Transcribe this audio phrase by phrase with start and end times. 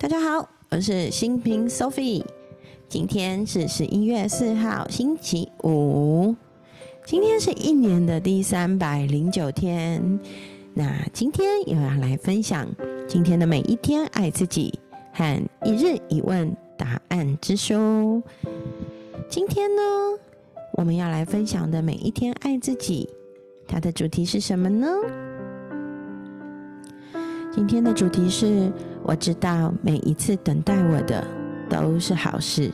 [0.00, 2.24] 大家好，我是新平 Sophie。
[2.88, 6.36] 今天是十一月四号，星期五。
[7.04, 10.20] 今天是一年的第三百零九天。
[10.72, 12.68] 那今天又要来分享
[13.08, 14.78] 今天的每一天爱自己
[15.12, 18.22] 和一日一问答案之书。
[19.28, 19.82] 今天呢，
[20.74, 23.08] 我们要来分享的每一天爱自己，
[23.66, 24.86] 它的主题是什么呢？
[27.58, 28.70] 今天的主题是：
[29.02, 31.24] 我知道每一次等待我的
[31.68, 32.70] 都是好事。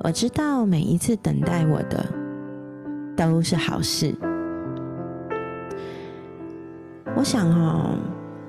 [0.00, 2.04] 我知道每一次等待我的
[3.16, 4.14] 都是好事。
[7.16, 7.96] 我想哦，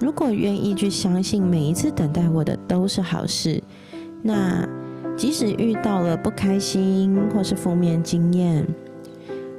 [0.02, 3.64] 如果愿意去相信每一次等待我的都是好事，
[4.22, 4.68] 那
[5.16, 8.68] 即使遇到了不开心或是负面经验，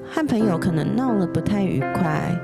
[0.05, 2.39] 和朋友可能闹了不太愉快。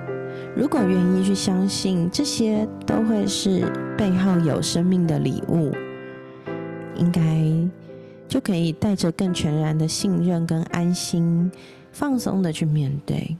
[0.56, 5.70] 如果愿意去相信，这些都会是背后有生命的礼物，
[6.96, 7.22] 应该
[8.26, 11.52] 就可以带着更全然的信任跟安心，
[11.92, 13.36] 放松的去面对。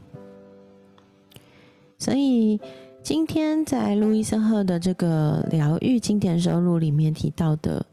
[1.98, 2.60] 所以
[3.02, 7.84] 今天在路易斯赫的这个疗愈经典收录里面提到的，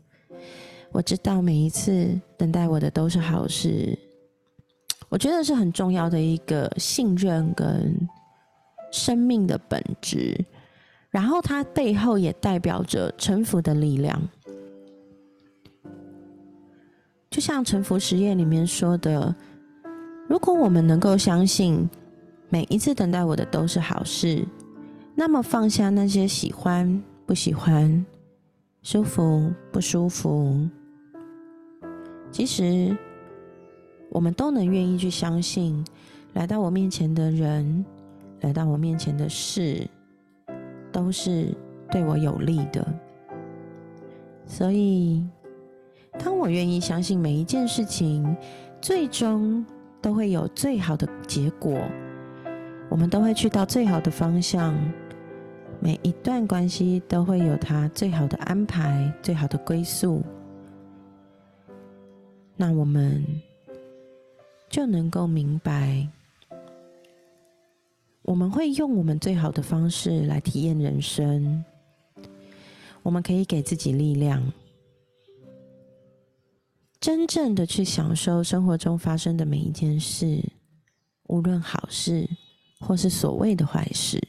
[0.92, 3.98] 我知道每一次等待我的都是好事，
[5.08, 7.96] 我觉得是很重要的一个信任跟。
[8.94, 10.40] 生命的本质，
[11.10, 14.22] 然后它背后也代表着臣服的力量。
[17.32, 19.36] 就像臣服实验里面说的，
[20.30, 21.90] 如果我们能够相信
[22.50, 24.46] 每一次等待我的都是好事，
[25.16, 28.06] 那么放下那些喜欢不喜欢、
[28.84, 30.70] 舒服不舒服，
[32.32, 32.96] 其实
[34.12, 35.84] 我们都能愿意去相信
[36.34, 37.84] 来到我面前的人。
[38.44, 39.86] 来到我面前的事，
[40.92, 41.54] 都是
[41.90, 42.86] 对我有利的。
[44.46, 45.26] 所以，
[46.20, 48.36] 当我愿意相信每一件事情
[48.82, 49.66] 最终
[50.02, 51.80] 都会有最好的结果，
[52.90, 54.76] 我们都会去到最好的方向，
[55.80, 60.22] 每一段关系都会有它最好的安排、最好的归宿，
[62.58, 63.26] 那我们
[64.70, 66.06] 就能够明白。
[68.24, 71.64] 我们会用我们最好的方式来体验人生。
[73.02, 74.42] 我们可以给自己力量，
[77.00, 80.42] 真正的去享受生活中发生的每一件事，
[81.24, 82.30] 无论好事
[82.80, 84.26] 或是所谓的坏事。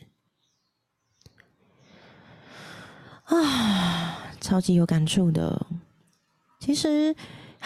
[3.25, 5.67] 啊，超级有感触的。
[6.61, 7.15] 其实。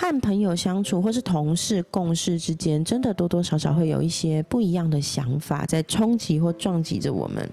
[0.01, 7.51] 和朋友相处，或是同事共事之间，真的多多少少会有一些不一样的想法在冲击或撞击着我们。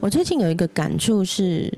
[0.00, 1.70] 我最近有一个感触是，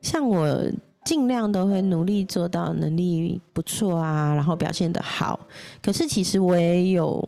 [0.00, 0.60] 像我
[1.04, 5.38] 尽量都会努力做到能力不错啊，然后表现的好。
[5.80, 7.24] 可是其实我也有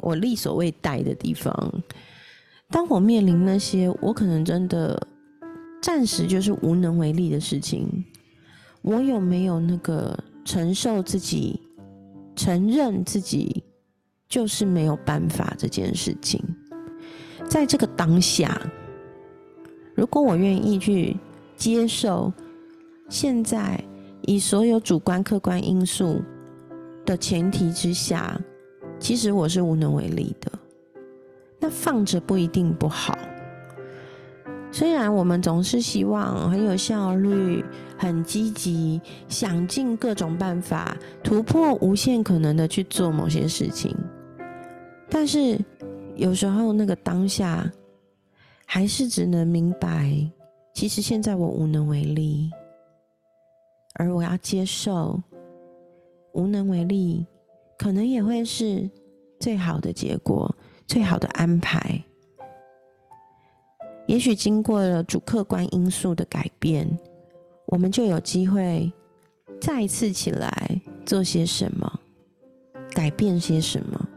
[0.00, 1.82] 我力所未逮的地方。
[2.68, 5.00] 当我面临那些我可能真的
[5.80, 8.04] 暂时就是无能为力的事情。
[8.82, 11.60] 我有没有那个承受自己、
[12.34, 13.62] 承认自己
[14.28, 16.42] 就是没有办法这件事情？
[17.48, 18.60] 在这个当下，
[19.94, 21.16] 如果我愿意去
[21.56, 22.32] 接受，
[23.08, 23.82] 现在
[24.22, 26.20] 以所有主观、客观因素
[27.04, 28.40] 的前提之下，
[28.98, 30.50] 其实我是无能为力的。
[31.60, 33.16] 那放着不一定不好。
[34.72, 37.62] 虽然我们总是希望很有效率、
[37.98, 43.94] 很积极，想尽各种办法突破无限可能的去做某些事情，
[45.10, 45.58] 但是
[46.16, 47.70] 有时候那个当下，
[48.64, 50.10] 还是只能明白，
[50.72, 52.50] 其实现在我无能为力，
[53.96, 55.20] 而我要接受
[56.32, 57.26] 无能为力，
[57.78, 58.88] 可能也会是
[59.38, 60.52] 最好的结果、
[60.86, 62.02] 最好的安排。
[64.06, 66.86] 也许经过了主客观因素的改变，
[67.66, 68.92] 我们就有机会
[69.60, 72.00] 再次起来做些什么，
[72.92, 74.08] 改变些什么。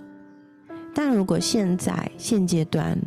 [0.94, 2.98] 但如果现在现阶段，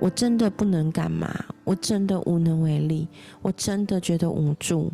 [0.00, 3.06] 我真的不能干嘛，我真的无能为力，
[3.40, 4.90] 我真的觉得无助，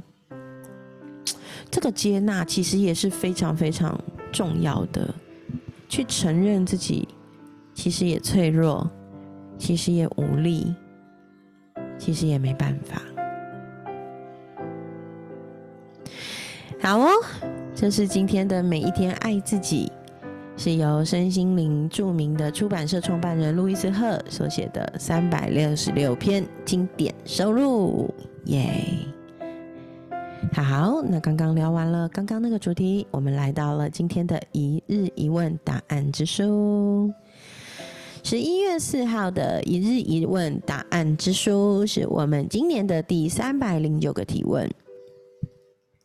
[1.71, 3.99] 这个接纳其实也是非常非常
[4.31, 5.13] 重要的，
[5.89, 7.09] 去承认自己
[7.73, 8.89] 其实也脆弱。
[9.59, 10.75] 其实也无力，
[11.99, 13.03] 其实也没办法。
[16.81, 17.11] 好哦，
[17.75, 19.91] 这是今天的每一天爱自己。
[20.57, 28.13] 是由身心灵著名的出版社创办人路易斯·赫所写的三百六十六篇经典收录，
[28.47, 28.85] 耶！
[30.53, 37.13] 好，那刚刚聊完了刚刚那个主题，我们来到了今天的一日一问答案之书。
[38.31, 44.71] 十一月四号的一日一问答案之书，是我们今年的第三百零九个提问。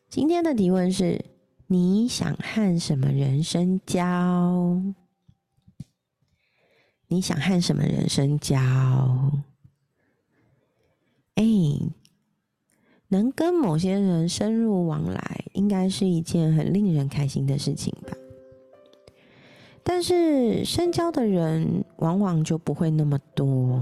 [0.09, 1.21] 今天的提问是。
[1.67, 4.81] 你想和什么人深交？
[7.09, 8.57] 你想和什么人深交？
[11.35, 11.43] 哎，
[13.09, 18.15] 能跟某些人深入往来，应该是一件很令人开心的事情吧。
[19.83, 23.81] 但是深交的人往往就不会那么多，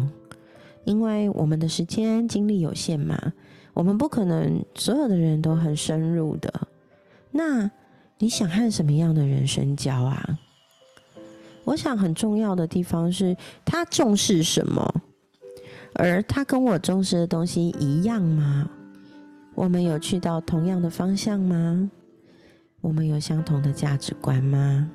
[0.83, 3.33] 因为我们的时间精力有限嘛，
[3.73, 6.67] 我们不可能所有的人都很深入的。
[7.29, 7.69] 那
[8.17, 10.39] 你想和什么样的人深交啊？
[11.63, 15.01] 我想很重要的地方是他重视什么，
[15.93, 18.67] 而他跟我重视的东西一样吗？
[19.53, 21.91] 我们有去到同样的方向吗？
[22.81, 24.89] 我们有相同的价值观吗？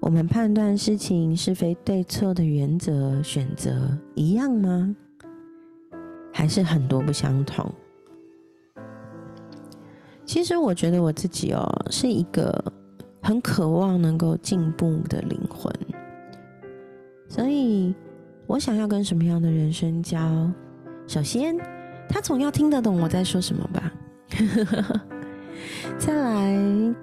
[0.00, 4.96] 我们判断事情是非对错的原则选择一样吗？
[6.32, 7.70] 还是很多不相同？
[10.24, 12.64] 其实我觉得我自己哦，是一个
[13.20, 15.72] 很渴望能够进步的灵魂，
[17.28, 17.94] 所以
[18.46, 20.50] 我想要跟什么样的人深交？
[21.06, 21.56] 首先，
[22.08, 23.92] 他总要听得懂我在说什么吧。
[25.98, 26.94] 再来，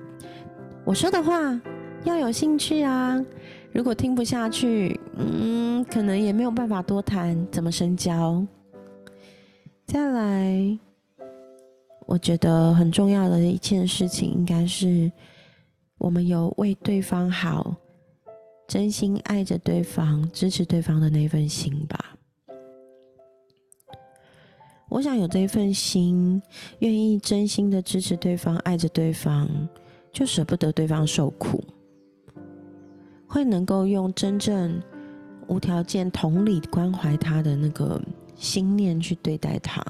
[0.83, 1.61] 我说的话
[2.03, 3.23] 要有兴趣啊。
[3.71, 8.45] 如果听不下去，嗯，可能也没有办法多谈，怎么深交？
[9.85, 10.79] 再来。
[12.05, 15.11] 我觉得很重要的一件事情，应该是
[15.97, 17.75] 我们有为对方好、
[18.65, 22.15] 真心爱着对方、支持对方的那份心吧。
[24.87, 26.41] 我想有这份心，
[26.79, 29.49] 愿意真心的支持对方、爱着对方，
[30.13, 31.61] 就舍不得对方受苦，
[33.27, 34.81] 会能够用真正
[35.47, 38.01] 无条件同理关怀他的那个
[38.35, 39.83] 心念去对待他。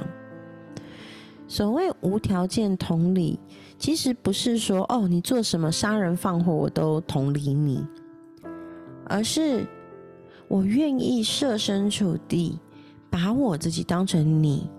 [1.48, 3.40] 所谓无条件同理，
[3.78, 7.86] 其实不是说哦，你做什么杀人放火我都同理你，
[9.06, 9.66] 而是
[10.50, 12.60] 我愿意设身处地，
[13.10, 14.70] 把我自己当成你，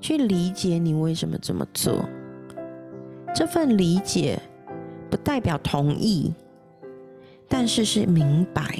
[0.00, 2.02] 去理解你为什么这么做。
[3.34, 4.40] 这份理解
[5.10, 6.32] 不代表同意，
[7.56, 8.76] 但是是明白，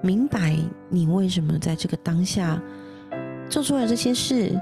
[0.00, 0.56] 明白
[0.88, 2.58] 你为什么在这个当下
[3.50, 4.58] 做出了这些事。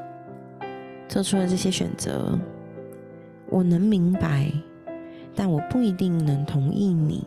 [1.09, 2.37] 做出了这些选择，
[3.49, 4.51] 我能明白，
[5.35, 7.25] 但我不一定能同意你。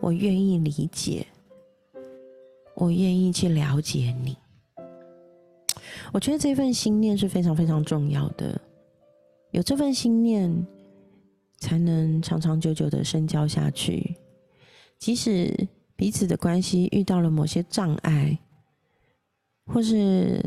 [0.00, 1.24] 我愿意理解，
[2.74, 4.36] 我愿意去了解你。
[6.12, 8.60] 我觉得这份心念是非常非常重要的，
[9.52, 10.66] 有这份心念，
[11.58, 14.16] 才能长长久久的深交下去。
[15.02, 15.52] 即使
[15.96, 18.38] 彼此的关系遇到了某些障碍，
[19.66, 20.40] 或是。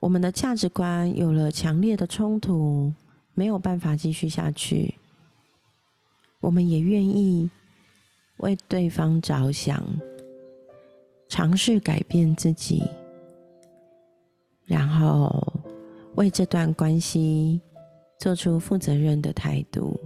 [0.00, 2.94] 我们的价值观有了强烈的冲突，
[3.34, 4.94] 没有办法继续下去。
[6.38, 7.50] 我们也愿意
[8.36, 9.84] 为对方着想，
[11.28, 12.84] 尝试改变自己，
[14.66, 15.52] 然后
[16.14, 17.60] 为这段关系
[18.20, 19.98] 做出负责任的态度。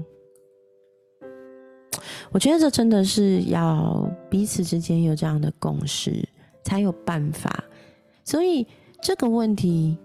[2.32, 6.26] 我觉得这真的是要彼此之间有这样的共识，
[6.64, 7.64] 才有办法。
[8.24, 8.66] 所以。
[9.04, 9.98] 这个问题，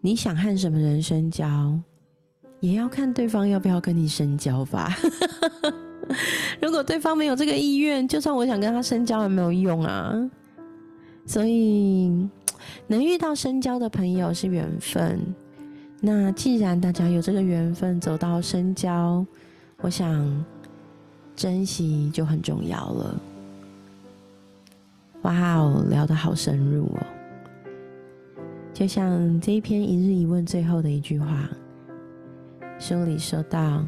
[0.00, 1.78] 你想和什么人深交，
[2.58, 4.92] 也要看对方要不要跟你深交吧。
[6.60, 10.28] 如果对方没有这个意愿，就算我想跟他深交也没有用啊。
[11.24, 12.28] 所以，
[12.88, 15.20] 能遇到深交的朋友是缘分。
[16.00, 19.24] 那既然大家有这个缘分走到深交，
[19.82, 20.44] 我想
[21.42, 23.20] 珍惜就很重要了。
[25.22, 27.02] 哇哦，聊得好深入哦。
[28.72, 31.50] 就像这一篇一日一问最后的一句话，
[32.78, 33.84] 书里说到，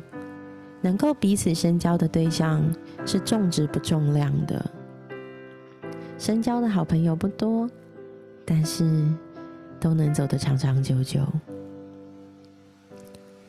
[0.81, 2.61] 能够彼此深交的对象
[3.07, 4.69] 是重质不重量的。
[6.19, 7.71] 深交的好朋友不多，
[8.45, 8.85] 但是
[9.79, 11.21] 都能走得长长久久。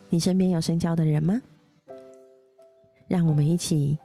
[0.10, 1.42] 你身边有深交的人吗？
[3.08, 3.98] 让我们一起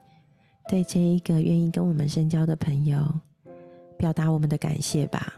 [0.69, 3.03] 对这一个愿意跟我们深交的朋友，
[3.97, 5.35] 表达我们的感谢吧。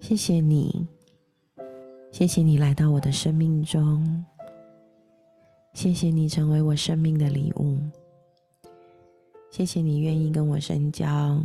[0.00, 0.86] 谢谢你，
[2.12, 4.24] 谢谢你来到我的生命中，
[5.72, 7.78] 谢谢你成为我生命的礼物。
[9.50, 11.42] 谢谢你愿意跟我深交，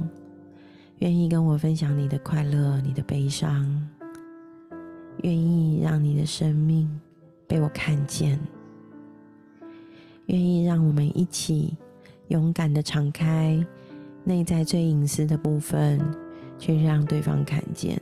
[0.98, 3.89] 愿意跟我分享你的快乐、你的悲伤，
[5.24, 7.00] 愿意让你的生命
[7.48, 8.38] 被我看见，
[10.31, 11.75] 愿意让我们一起
[12.29, 13.61] 勇敢的敞开
[14.23, 16.00] 内在最隐私的部分，
[16.57, 18.01] 去让对方看见。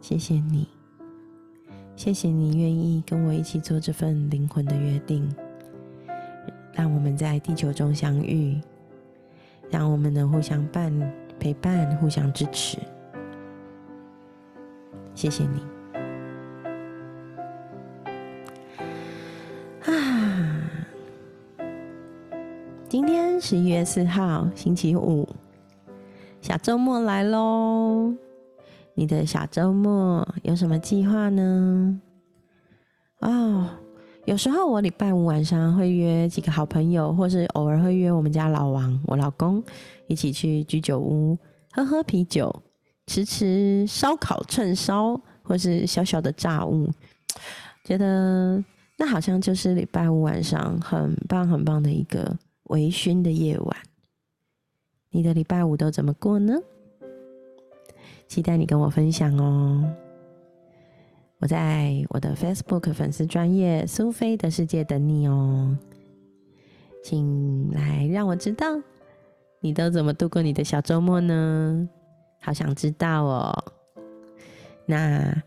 [0.00, 0.66] 谢谢你，
[1.94, 5.32] 谢谢你愿意跟我一起做这份灵魂的约定。
[6.72, 8.60] 让我们在地球中相遇，
[9.70, 10.92] 让我们能互相伴
[11.38, 12.78] 陪伴，互相支持。
[15.14, 15.60] 谢谢你
[23.46, 25.28] 十一月四号，星期五，
[26.40, 28.10] 小周末来喽！
[28.94, 32.00] 你的小周末有什么计划呢？
[33.18, 33.68] 哦。
[34.24, 39.62] 有时候我礼拜五晚上会约几个好朋友，或是偶尔会约我们家老王，我老公
[40.06, 41.38] 一起去居酒屋
[41.70, 42.50] 喝喝啤酒，
[43.06, 46.88] 吃吃烧烤串烧，或是小小的炸物，
[47.84, 48.64] 觉得
[48.96, 53.76] 那好像就是礼拜五晚上很棒很棒的一个微醺的夜晚。
[55.10, 56.54] 你的礼拜五都怎么过呢？
[58.26, 59.88] 期待你跟我分享哦。
[61.38, 65.76] 我在我的 Facebook 粉丝专业苏菲的世界等你哦，
[67.02, 68.66] 请来让我知道
[69.60, 71.88] 你都怎么度过你的小周末呢？
[72.40, 73.64] 好想知道哦。
[74.86, 75.42] 那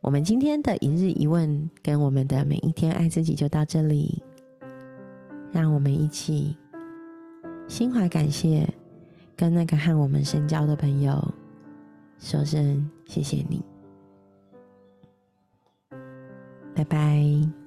[0.00, 4.22] 我们今天的一日一问跟我们的每一天爱自己就到这里，
[5.52, 6.56] 让我们一起
[7.72, 8.68] 心怀感谢，
[9.34, 11.32] 跟那个和我们深交的朋友
[12.18, 13.64] 说声谢谢你。
[16.74, 17.61] 拜拜。